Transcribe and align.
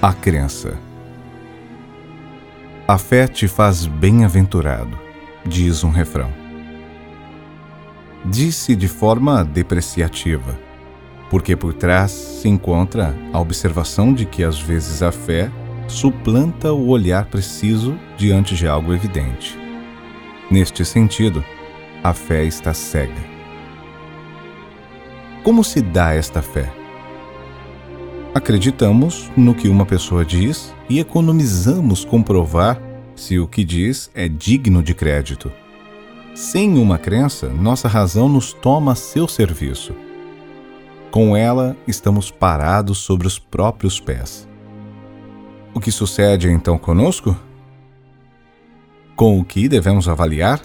A 0.00 0.12
crença. 0.12 0.78
A 2.86 2.96
fé 2.96 3.26
te 3.26 3.48
faz 3.48 3.84
bem-aventurado, 3.84 4.96
diz 5.44 5.82
um 5.82 5.90
refrão. 5.90 6.32
Disse 8.24 8.76
de 8.76 8.86
forma 8.86 9.44
depreciativa, 9.44 10.56
porque 11.28 11.56
por 11.56 11.74
trás 11.74 12.12
se 12.12 12.48
encontra 12.48 13.12
a 13.32 13.40
observação 13.40 14.14
de 14.14 14.24
que 14.24 14.44
às 14.44 14.60
vezes 14.60 15.02
a 15.02 15.10
fé 15.10 15.50
suplanta 15.88 16.72
o 16.72 16.90
olhar 16.90 17.24
preciso 17.24 17.98
diante 18.16 18.54
de 18.54 18.68
algo 18.68 18.94
evidente. 18.94 19.58
Neste 20.48 20.84
sentido, 20.84 21.44
a 22.04 22.14
fé 22.14 22.44
está 22.44 22.72
cega. 22.72 23.20
Como 25.42 25.64
se 25.64 25.82
dá 25.82 26.14
esta 26.14 26.40
fé? 26.40 26.77
Acreditamos 28.38 29.28
no 29.36 29.52
que 29.52 29.68
uma 29.68 29.84
pessoa 29.84 30.24
diz 30.24 30.72
e 30.88 31.00
economizamos 31.00 32.04
comprovar 32.04 32.80
se 33.16 33.36
o 33.36 33.48
que 33.48 33.64
diz 33.64 34.12
é 34.14 34.28
digno 34.28 34.80
de 34.80 34.94
crédito. 34.94 35.50
Sem 36.36 36.78
uma 36.78 36.98
crença, 36.98 37.48
nossa 37.48 37.88
razão 37.88 38.28
nos 38.28 38.52
toma 38.52 38.92
a 38.92 38.94
seu 38.94 39.26
serviço. 39.26 39.92
Com 41.10 41.36
ela, 41.36 41.76
estamos 41.84 42.30
parados 42.30 42.98
sobre 42.98 43.26
os 43.26 43.40
próprios 43.40 43.98
pés. 43.98 44.48
O 45.74 45.80
que 45.80 45.90
sucede 45.90 46.48
então 46.48 46.78
conosco? 46.78 47.36
Com 49.16 49.40
o 49.40 49.44
que 49.44 49.68
devemos 49.68 50.08
avaliar? 50.08 50.62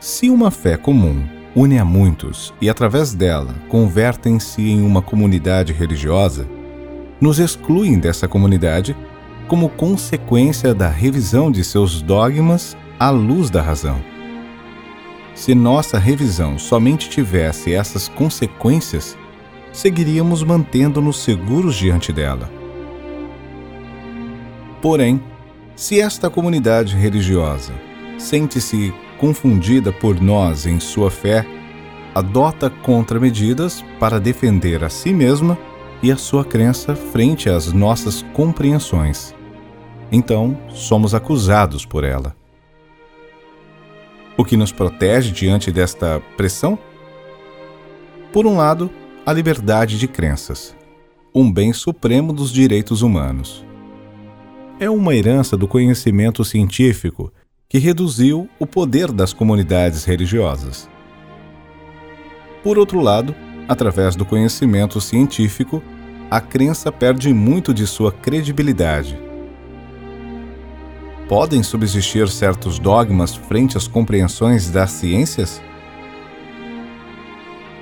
Se 0.00 0.30
uma 0.30 0.50
fé 0.50 0.78
comum 0.78 1.39
une 1.54 1.78
a 1.78 1.84
muitos 1.84 2.54
e, 2.60 2.68
através 2.68 3.14
dela, 3.14 3.54
convertem-se 3.68 4.62
em 4.62 4.82
uma 4.82 5.02
comunidade 5.02 5.72
religiosa, 5.72 6.46
nos 7.20 7.38
excluem 7.38 7.98
dessa 7.98 8.28
comunidade 8.28 8.96
como 9.48 9.68
consequência 9.68 10.72
da 10.72 10.88
revisão 10.88 11.50
de 11.50 11.64
seus 11.64 12.00
dogmas 12.00 12.76
à 12.98 13.10
luz 13.10 13.50
da 13.50 13.60
razão. 13.60 14.00
Se 15.34 15.54
nossa 15.54 15.98
revisão 15.98 16.58
somente 16.58 17.08
tivesse 17.08 17.72
essas 17.72 18.08
consequências, 18.08 19.16
seguiríamos 19.72 20.42
mantendo-nos 20.42 21.22
seguros 21.22 21.74
diante 21.74 22.12
dela. 22.12 22.50
Porém, 24.80 25.20
se 25.74 26.00
esta 26.00 26.30
comunidade 26.30 26.94
religiosa 26.96 27.72
sente-se 28.18 28.92
confundida 29.20 29.92
por 29.92 30.18
nós 30.18 30.64
em 30.64 30.80
sua 30.80 31.10
fé, 31.10 31.44
adota 32.14 32.70
contramedidas 32.70 33.84
para 34.00 34.18
defender 34.18 34.82
a 34.82 34.88
si 34.88 35.12
mesma 35.12 35.58
e 36.02 36.10
a 36.10 36.16
sua 36.16 36.42
crença 36.42 36.96
frente 36.96 37.50
às 37.50 37.70
nossas 37.70 38.22
compreensões. 38.32 39.34
Então, 40.10 40.58
somos 40.70 41.14
acusados 41.14 41.84
por 41.84 42.02
ela. 42.02 42.34
O 44.38 44.44
que 44.44 44.56
nos 44.56 44.72
protege 44.72 45.30
diante 45.30 45.70
desta 45.70 46.20
pressão? 46.34 46.78
Por 48.32 48.46
um 48.46 48.56
lado, 48.56 48.90
a 49.26 49.34
liberdade 49.34 49.98
de 49.98 50.08
crenças, 50.08 50.74
um 51.34 51.52
bem 51.52 51.74
supremo 51.74 52.32
dos 52.32 52.50
direitos 52.50 53.02
humanos. 53.02 53.66
É 54.80 54.88
uma 54.88 55.14
herança 55.14 55.58
do 55.58 55.68
conhecimento 55.68 56.42
científico 56.42 57.30
que 57.70 57.78
reduziu 57.78 58.50
o 58.58 58.66
poder 58.66 59.12
das 59.12 59.32
comunidades 59.32 60.04
religiosas. 60.04 60.90
Por 62.64 62.76
outro 62.76 63.00
lado, 63.00 63.32
através 63.68 64.16
do 64.16 64.24
conhecimento 64.24 65.00
científico, 65.00 65.80
a 66.28 66.40
crença 66.40 66.90
perde 66.90 67.32
muito 67.32 67.72
de 67.72 67.86
sua 67.86 68.10
credibilidade. 68.10 69.16
Podem 71.28 71.62
subsistir 71.62 72.28
certos 72.28 72.80
dogmas 72.80 73.36
frente 73.36 73.76
às 73.76 73.86
compreensões 73.86 74.68
das 74.68 74.90
ciências? 74.90 75.62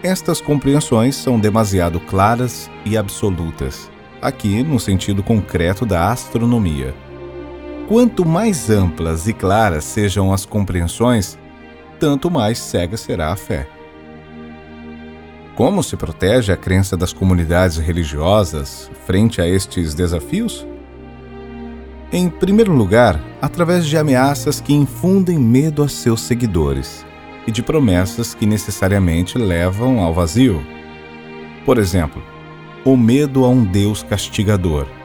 Estas 0.02 0.38
compreensões 0.38 1.16
são 1.16 1.40
demasiado 1.40 1.98
claras 1.98 2.70
e 2.84 2.94
absolutas, 2.94 3.90
aqui 4.20 4.62
no 4.62 4.78
sentido 4.78 5.22
concreto 5.22 5.86
da 5.86 6.12
astronomia. 6.12 7.07
Quanto 7.88 8.26
mais 8.26 8.68
amplas 8.68 9.26
e 9.26 9.32
claras 9.32 9.82
sejam 9.82 10.30
as 10.30 10.44
compreensões, 10.44 11.38
tanto 11.98 12.30
mais 12.30 12.58
cega 12.58 12.98
será 12.98 13.32
a 13.32 13.36
fé. 13.36 13.66
Como 15.56 15.82
se 15.82 15.96
protege 15.96 16.52
a 16.52 16.56
crença 16.56 16.98
das 16.98 17.14
comunidades 17.14 17.78
religiosas 17.78 18.90
frente 19.06 19.40
a 19.40 19.48
estes 19.48 19.94
desafios? 19.94 20.66
Em 22.12 22.28
primeiro 22.28 22.74
lugar, 22.74 23.18
através 23.40 23.86
de 23.86 23.96
ameaças 23.96 24.60
que 24.60 24.74
infundem 24.74 25.38
medo 25.38 25.82
a 25.82 25.88
seus 25.88 26.20
seguidores 26.20 27.06
e 27.46 27.50
de 27.50 27.62
promessas 27.62 28.34
que 28.34 28.44
necessariamente 28.44 29.38
levam 29.38 30.00
ao 30.00 30.12
vazio. 30.12 30.62
Por 31.64 31.78
exemplo, 31.78 32.22
o 32.84 32.98
medo 32.98 33.46
a 33.46 33.48
um 33.48 33.64
Deus 33.64 34.02
castigador 34.02 34.97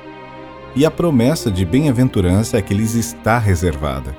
e 0.75 0.85
a 0.85 0.91
promessa 0.91 1.51
de 1.51 1.65
bem-aventurança 1.65 2.61
que 2.61 2.73
lhes 2.73 2.95
está 2.95 3.37
reservada. 3.37 4.15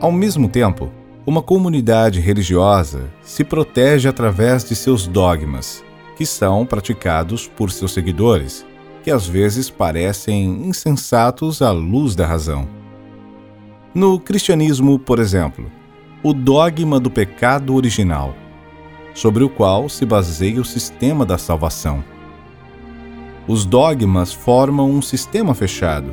Ao 0.00 0.12
mesmo 0.12 0.48
tempo, 0.48 0.90
uma 1.26 1.42
comunidade 1.42 2.20
religiosa 2.20 3.10
se 3.22 3.42
protege 3.42 4.08
através 4.08 4.64
de 4.64 4.76
seus 4.76 5.06
dogmas, 5.06 5.82
que 6.16 6.24
são 6.24 6.64
praticados 6.64 7.48
por 7.48 7.70
seus 7.70 7.92
seguidores, 7.92 8.64
que 9.02 9.10
às 9.10 9.26
vezes 9.26 9.68
parecem 9.68 10.66
insensatos 10.66 11.62
à 11.62 11.70
luz 11.70 12.14
da 12.14 12.26
razão. 12.26 12.68
No 13.94 14.20
cristianismo, 14.20 14.98
por 14.98 15.18
exemplo, 15.18 15.70
o 16.22 16.32
dogma 16.32 17.00
do 17.00 17.10
pecado 17.10 17.74
original, 17.74 18.34
sobre 19.14 19.44
o 19.44 19.48
qual 19.48 19.88
se 19.88 20.04
baseia 20.04 20.60
o 20.60 20.64
sistema 20.64 21.24
da 21.24 21.38
salvação 21.38 22.04
os 23.46 23.66
dogmas 23.66 24.32
formam 24.32 24.90
um 24.90 25.02
sistema 25.02 25.54
fechado. 25.54 26.12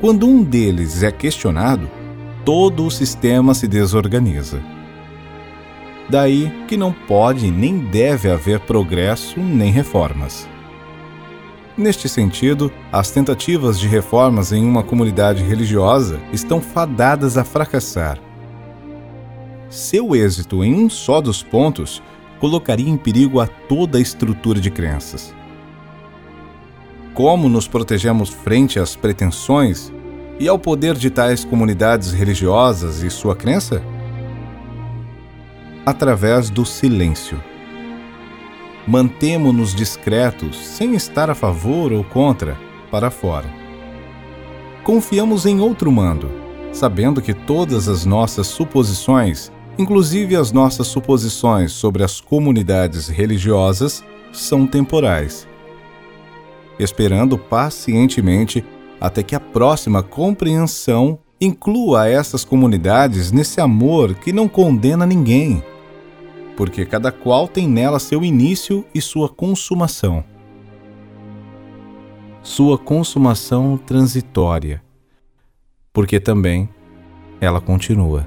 Quando 0.00 0.26
um 0.26 0.42
deles 0.42 1.02
é 1.02 1.10
questionado, 1.10 1.90
todo 2.44 2.86
o 2.86 2.90
sistema 2.90 3.52
se 3.52 3.66
desorganiza. 3.66 4.62
Daí 6.08 6.50
que 6.66 6.76
não 6.76 6.92
pode 6.92 7.50
nem 7.50 7.78
deve 7.78 8.30
haver 8.30 8.60
progresso 8.60 9.40
nem 9.40 9.70
reformas. 9.70 10.48
Neste 11.76 12.08
sentido, 12.08 12.70
as 12.92 13.10
tentativas 13.10 13.78
de 13.78 13.86
reformas 13.88 14.52
em 14.52 14.64
uma 14.64 14.82
comunidade 14.82 15.42
religiosa 15.42 16.20
estão 16.32 16.60
fadadas 16.60 17.36
a 17.36 17.44
fracassar. 17.44 18.18
Seu 19.68 20.14
êxito 20.16 20.64
em 20.64 20.74
um 20.74 20.90
só 20.90 21.20
dos 21.20 21.42
pontos 21.42 22.02
colocaria 22.40 22.88
em 22.88 22.96
perigo 22.96 23.40
a 23.40 23.46
toda 23.46 23.98
a 23.98 24.00
estrutura 24.00 24.60
de 24.60 24.70
crenças 24.70 25.34
como 27.22 27.50
nos 27.50 27.68
protegemos 27.68 28.30
frente 28.30 28.78
às 28.78 28.96
pretensões 28.96 29.92
e 30.38 30.48
ao 30.48 30.58
poder 30.58 30.94
de 30.94 31.10
tais 31.10 31.44
comunidades 31.44 32.12
religiosas 32.12 33.02
e 33.02 33.10
sua 33.10 33.36
crença? 33.36 33.82
Através 35.84 36.48
do 36.48 36.64
silêncio. 36.64 37.38
Mantemo-nos 38.88 39.74
discretos, 39.74 40.56
sem 40.56 40.94
estar 40.94 41.28
a 41.28 41.34
favor 41.34 41.92
ou 41.92 42.02
contra, 42.02 42.56
para 42.90 43.10
fora. 43.10 43.52
Confiamos 44.82 45.44
em 45.44 45.60
outro 45.60 45.92
mando, 45.92 46.30
sabendo 46.72 47.20
que 47.20 47.34
todas 47.34 47.86
as 47.86 48.06
nossas 48.06 48.46
suposições, 48.46 49.52
inclusive 49.78 50.36
as 50.36 50.52
nossas 50.52 50.86
suposições 50.86 51.72
sobre 51.72 52.02
as 52.02 52.18
comunidades 52.18 53.08
religiosas, 53.08 54.02
são 54.32 54.66
temporais 54.66 55.49
esperando 56.82 57.38
pacientemente 57.38 58.64
até 59.00 59.22
que 59.22 59.34
a 59.34 59.40
próxima 59.40 60.02
compreensão 60.02 61.18
inclua 61.40 62.08
essas 62.08 62.44
comunidades 62.44 63.32
nesse 63.32 63.60
amor 63.60 64.14
que 64.14 64.32
não 64.32 64.46
condena 64.46 65.06
ninguém, 65.06 65.62
porque 66.56 66.84
cada 66.84 67.10
qual 67.10 67.48
tem 67.48 67.66
nela 67.66 67.98
seu 67.98 68.22
início 68.22 68.84
e 68.94 69.00
sua 69.00 69.28
consumação. 69.28 70.22
Sua 72.42 72.76
consumação 72.76 73.78
transitória, 73.78 74.82
porque 75.92 76.20
também 76.20 76.68
ela 77.40 77.60
continua. 77.60 78.26